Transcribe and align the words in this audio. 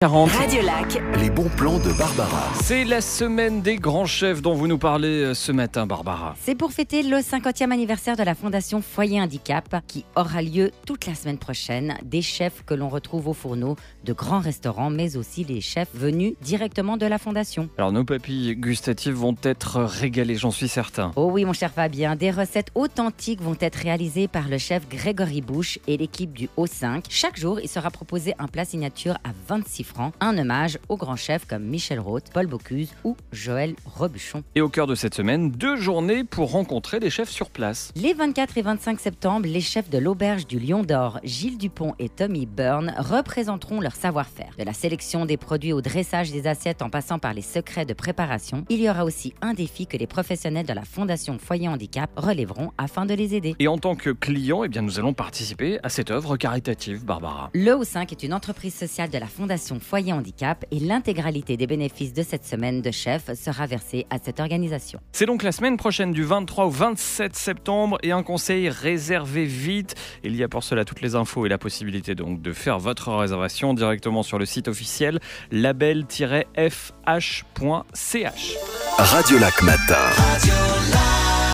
40. 0.00 0.30
Radio 0.30 0.62
Lac. 0.62 1.02
Les 1.20 1.28
bons 1.28 1.50
plans 1.56 1.80
de 1.80 1.92
Barbara. 1.98 2.52
C'est 2.62 2.84
la 2.84 3.00
semaine 3.00 3.62
des 3.62 3.74
grands 3.78 4.06
chefs 4.06 4.40
dont 4.40 4.54
vous 4.54 4.68
nous 4.68 4.78
parlez 4.78 5.24
euh, 5.24 5.34
ce 5.34 5.50
matin, 5.50 5.88
Barbara. 5.88 6.36
C'est 6.40 6.54
pour 6.54 6.70
fêter 6.70 7.02
le 7.02 7.16
50e 7.16 7.72
anniversaire 7.72 8.16
de 8.16 8.22
la 8.22 8.36
Fondation 8.36 8.80
Foyer 8.80 9.20
Handicap 9.20 9.82
qui 9.88 10.04
aura 10.14 10.40
lieu 10.40 10.70
toute 10.86 11.04
la 11.06 11.16
semaine 11.16 11.38
prochaine. 11.38 11.98
Des 12.04 12.22
chefs 12.22 12.64
que 12.64 12.74
l'on 12.74 12.88
retrouve 12.88 13.26
au 13.26 13.32
fourneau 13.32 13.74
de 14.04 14.12
grands 14.12 14.38
restaurants, 14.38 14.88
mais 14.90 15.16
aussi 15.16 15.44
des 15.44 15.60
chefs 15.60 15.92
venus 15.92 16.34
directement 16.42 16.96
de 16.96 17.06
la 17.06 17.18
Fondation. 17.18 17.68
Alors 17.76 17.90
nos 17.90 18.04
papilles 18.04 18.54
gustatives 18.54 19.14
vont 19.14 19.34
être 19.42 19.80
régalées, 19.80 20.36
j'en 20.36 20.52
suis 20.52 20.68
certain. 20.68 21.10
Oh 21.16 21.28
oui, 21.32 21.44
mon 21.44 21.52
cher 21.52 21.72
Fabien, 21.72 22.14
des 22.14 22.30
recettes 22.30 22.70
authentiques 22.76 23.42
vont 23.42 23.56
être 23.58 23.74
réalisées 23.74 24.28
par 24.28 24.48
le 24.48 24.58
chef 24.58 24.88
Grégory 24.88 25.40
Bouche 25.40 25.80
et 25.88 25.96
l'équipe 25.96 26.32
du 26.32 26.48
O5. 26.56 27.02
Chaque 27.08 27.36
jour, 27.36 27.58
il 27.58 27.68
sera 27.68 27.90
proposé 27.90 28.34
un 28.38 28.46
plat 28.46 28.64
signature 28.64 29.14
à 29.24 29.30
26 29.48 29.87
francs, 29.88 30.14
un 30.20 30.38
hommage 30.38 30.78
aux 30.88 30.96
grands 30.96 31.16
chefs 31.16 31.46
comme 31.46 31.64
Michel 31.64 31.98
Roth, 31.98 32.26
Paul 32.32 32.46
Bocuse 32.46 32.94
ou 33.04 33.16
Joël 33.32 33.74
Robuchon. 33.84 34.44
Et 34.54 34.60
au 34.60 34.68
cœur 34.68 34.86
de 34.86 34.94
cette 34.94 35.14
semaine, 35.14 35.50
deux 35.50 35.76
journées 35.76 36.24
pour 36.24 36.52
rencontrer 36.52 37.00
des 37.00 37.10
chefs 37.10 37.30
sur 37.30 37.50
place. 37.50 37.92
Les 37.96 38.14
24 38.14 38.58
et 38.58 38.62
25 38.62 39.00
septembre, 39.00 39.46
les 39.46 39.60
chefs 39.60 39.90
de 39.90 39.98
l'auberge 39.98 40.46
du 40.46 40.58
Lion 40.58 40.82
d'Or, 40.82 41.18
Gilles 41.24 41.58
Dupont 41.58 41.94
et 41.98 42.08
Tommy 42.08 42.46
Byrne, 42.46 42.94
représenteront 42.98 43.80
leur 43.80 43.96
savoir-faire. 43.96 44.52
De 44.58 44.64
la 44.64 44.72
sélection 44.72 45.26
des 45.26 45.36
produits 45.36 45.72
au 45.72 45.80
dressage 45.80 46.30
des 46.30 46.46
assiettes 46.46 46.82
en 46.82 46.90
passant 46.90 47.18
par 47.18 47.34
les 47.34 47.42
secrets 47.42 47.86
de 47.86 47.94
préparation, 47.94 48.64
il 48.68 48.80
y 48.80 48.88
aura 48.88 49.04
aussi 49.04 49.34
un 49.40 49.54
défi 49.54 49.86
que 49.86 49.96
les 49.96 50.06
professionnels 50.06 50.66
de 50.66 50.72
la 50.72 50.84
Fondation 50.84 51.38
Foyer 51.38 51.68
Handicap 51.68 52.10
relèveront 52.16 52.72
afin 52.78 53.06
de 53.06 53.14
les 53.14 53.34
aider. 53.34 53.56
Et 53.58 53.68
en 53.68 53.78
tant 53.78 53.96
que 53.96 54.10
client, 54.10 54.64
eh 54.64 54.68
bien, 54.68 54.82
nous 54.82 54.98
allons 54.98 55.14
participer 55.14 55.78
à 55.82 55.88
cette 55.88 56.10
œuvre 56.10 56.36
caritative, 56.36 57.04
Barbara. 57.04 57.50
Le 57.54 57.72
O5 57.72 58.10
est 58.10 58.22
une 58.22 58.34
entreprise 58.34 58.74
sociale 58.74 59.10
de 59.10 59.18
la 59.18 59.26
Fondation 59.80 59.98
Foyer 59.98 60.12
Handicap 60.12 60.64
et 60.70 60.78
l'intégralité 60.80 61.56
des 61.56 61.66
bénéfices 61.66 62.12
de 62.12 62.22
cette 62.22 62.44
semaine 62.44 62.82
de 62.82 62.90
chef 62.90 63.32
sera 63.34 63.66
versée 63.66 64.06
à 64.10 64.18
cette 64.22 64.38
organisation. 64.38 65.00
C'est 65.12 65.26
donc 65.26 65.42
la 65.42 65.50
semaine 65.50 65.76
prochaine 65.76 66.12
du 66.12 66.22
23 66.24 66.66
au 66.66 66.70
27 66.70 67.34
septembre 67.34 67.98
et 68.02 68.12
un 68.12 68.22
conseil 68.22 68.68
réservé 68.68 69.44
vite. 69.44 69.94
Il 70.22 70.36
y 70.36 70.42
a 70.44 70.48
pour 70.48 70.62
cela 70.62 70.84
toutes 70.84 71.00
les 71.00 71.14
infos 71.14 71.46
et 71.46 71.48
la 71.48 71.56
possibilité 71.58 72.14
donc 72.14 72.42
de 72.42 72.52
faire 72.52 72.78
votre 72.78 73.10
réservation 73.12 73.74
directement 73.74 74.22
sur 74.22 74.38
le 74.38 74.44
site 74.44 74.68
officiel 74.68 75.18
label-fh.ch. 75.50 76.04
Radio 78.98 79.38
Lac 79.38 79.62
Matin. 79.62 80.57